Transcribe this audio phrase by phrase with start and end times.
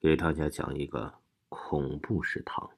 [0.00, 1.12] 给大家讲一个
[1.50, 2.70] 恐怖食堂。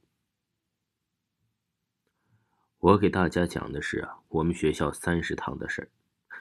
[2.80, 5.88] 我给大家讲的是啊，我们学校三食堂的事儿。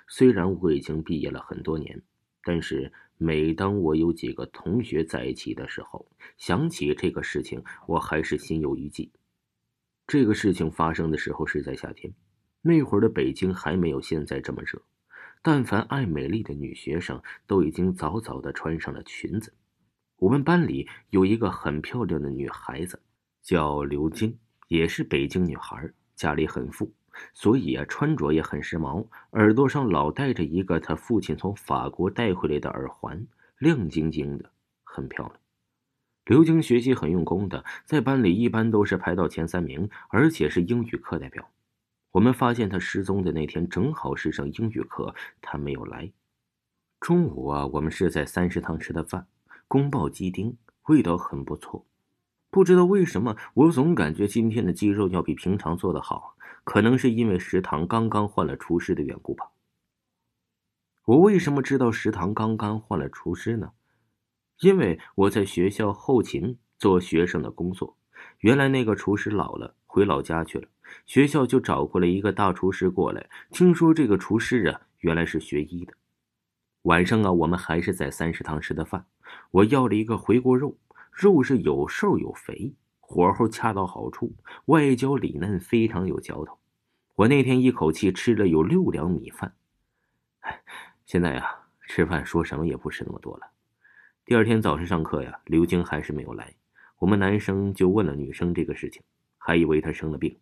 [0.07, 2.01] 虽然我已经毕业了很多年，
[2.43, 6.07] 但是每当我有几个同学在一起的时候，
[6.39, 9.11] 想起这个事情，我还是心有余悸。
[10.07, 12.11] 这个事情发生的时候是在夏天，
[12.63, 14.81] 那会儿的北京还没有现在这么热，
[15.43, 19.53] 但凡爱美丽的女学生都已经早早的穿上了裙子。
[20.21, 23.01] 我们班里有一个很漂亮的女孩子，
[23.41, 24.37] 叫刘晶，
[24.67, 26.93] 也是北京女孩，家里很富，
[27.33, 33.25] 所以啊，穿着也很时髦，耳朵上老戴着一个她父亲从法国带回来的耳环，
[33.57, 34.51] 亮晶晶的，
[34.83, 35.39] 很漂亮。
[36.25, 41.49] 刘晶学习很用功的，在班里一般都是排到前三名，而且是英语课代表。
[42.11, 46.11] 我们发现她失踪的那天，正好是上英语课，她没有来。
[46.99, 49.25] 中午啊，我们是在三食堂吃的饭。
[49.71, 50.57] 宫爆鸡丁
[50.89, 51.85] 味道很不错，
[52.49, 59.51] 不知道为什么，我总感觉今天的鸡肉要比平常做的好，可能是因为食堂刚刚换了厨师的缘故吧。
[61.05, 63.71] 我为什么知道食堂刚刚换了厨师呢？
[64.59, 67.95] 因为我在学校后勤做学生的工作，
[68.39, 70.67] 原来那个厨师老了，回老家去了，
[71.05, 73.29] 学校就找过来一个大厨师过来。
[73.51, 75.93] 听说这个厨师啊，原来是学医的。
[76.81, 79.05] 晚上啊，我们还是在三食堂吃的饭。
[79.51, 80.77] 我要了一个回锅肉，
[81.11, 84.33] 肉是有瘦有肥，火候恰到好处，
[84.65, 86.57] 外焦里嫩，非常有嚼头。
[87.15, 89.53] 我那天一口气吃了有六两米饭。
[91.05, 91.45] 现在呀，
[91.87, 93.47] 吃饭说什么也不吃那么多了。
[94.25, 96.53] 第二天早上上课呀，刘晶还是没有来。
[96.99, 99.01] 我们男生就问了女生这个事情，
[99.37, 100.37] 还以为她生了病，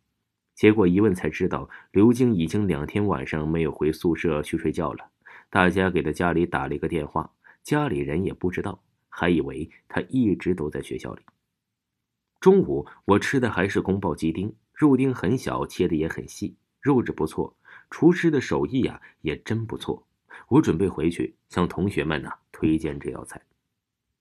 [0.54, 5.10] 结果一问才知道，刘晶已经两天晚上没有回宿舍去睡觉了。
[5.50, 7.32] 大家给他家里打了一个电话，
[7.64, 11.22] 家里人也不知道，还以为他一直都在学校里。
[12.40, 17.56] 中午我吃的还是宫爆鸡丁，肉丁很小，切的也很细，肉质不错，
[17.90, 20.08] 厨师的手艺呀也真不错。
[20.48, 23.42] 我准备回去向同学们呢推荐这道菜。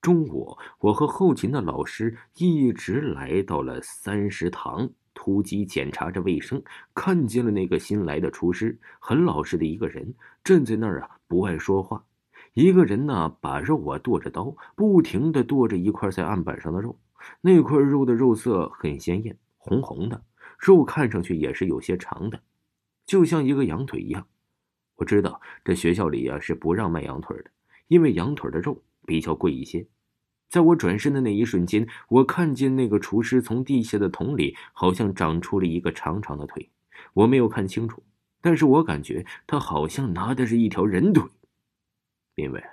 [0.01, 4.89] 中午我和后勤的老师一直来到了三食堂。
[5.15, 6.63] 突击检查着卫生，
[6.93, 12.05] 看见了那个新来的厨师，很老实的一个人，站在那儿啊，不爱说话。
[12.59, 16.99] 一个人呢，把肉啊剁着刀，不停的剁着一块在案板上的肉。
[17.39, 20.21] 那块肉的肉色很鲜艳，红红的，
[20.57, 22.41] 肉看上去也是有些长的，
[23.05, 24.27] 就像一个羊腿一样。
[24.97, 27.45] 我知道这学校里啊是不让卖羊腿的，
[27.87, 29.87] 因为羊腿的肉比较贵一些。
[30.49, 36.69] 在我转身的那一瞬间，我看见那个厨师从地下的桶里好像长出了一个长长的腿。
[37.13, 38.03] 我没有看清楚，
[38.41, 41.23] 但是我感觉他好像拿的是一条人腿，
[42.35, 42.63] 因为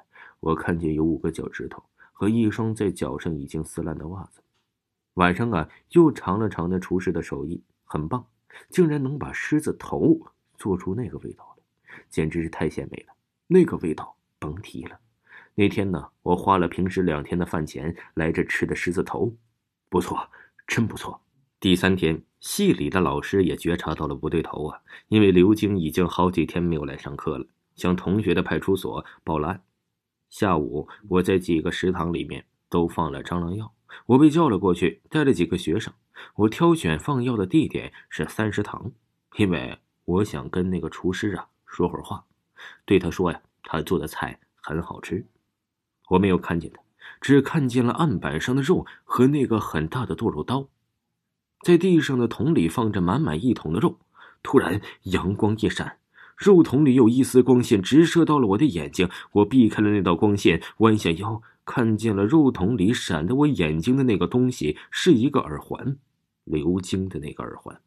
[0.41, 4.41] 我看见有五个脚趾头和一双在脚上已经撕烂的袜子。
[5.15, 8.27] 晚上啊，又尝了尝那厨师的手艺，很棒，
[8.69, 10.21] 竟然能把狮子头
[10.57, 11.65] 做出那个味道来，
[12.11, 13.15] 简直是太鲜美了。
[13.47, 14.99] 那个味道甭提了。
[15.55, 19.35] 那天呢，我花了平时两天的饭钱来这吃的狮子头，
[19.89, 20.31] 不错，
[20.67, 21.23] 真不错。
[21.59, 29.63] 第三天，系里的老师也觉察到了不对头啊，因为刘晶已经好几天没有来上课了，向同学的派出所报了案。
[30.29, 33.73] 下午，我在几个食堂里面都放了蟑螂药，
[34.07, 35.95] 我被叫了过去，带了几个学生。
[36.35, 38.91] 我挑选放药的地点是三食堂，
[39.37, 42.25] 因为我想跟那个厨师啊说会儿话，
[42.85, 45.27] 对他说呀，他做的菜很好吃。
[46.09, 46.81] 我没有看见他，
[47.21, 50.69] 只看见了案板上的肉和那个很大的剁肉刀，
[51.61, 53.99] 在地上的桶里放着满满一桶的肉。
[54.43, 55.99] 突然，阳光一闪，
[56.37, 59.09] 肉桶里有一丝光线直射到了我的眼睛。
[59.33, 65.97] 我避开了那道光线，弯下腰，看见了肉桶里闪的我眼睛的那个东西是一个耳环，
[66.45, 67.81] 流晶的那个耳环。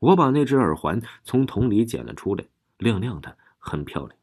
[0.00, 2.44] 我把那只耳环从桶里捡了出来，
[2.78, 4.18] 亮亮的，很漂亮。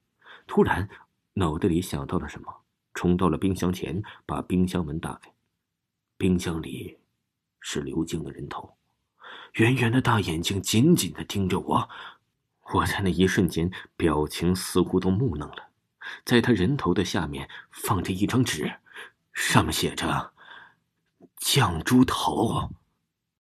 [0.45, 0.89] 突然，
[1.33, 2.53] 脑袋里想到了什么。
[2.93, 5.31] 冲到了冰箱前，把冰箱门打开。
[6.17, 6.97] 冰箱里
[7.61, 8.73] 是刘晶的人头，
[9.53, 11.89] 圆圆的大眼睛紧紧的盯着我。
[12.73, 15.69] 我在那一瞬间，表情似乎都木讷了。
[16.25, 18.79] 在他人头的下面放着一张纸，
[19.33, 20.31] 上面写着
[21.37, 22.69] “酱猪头”。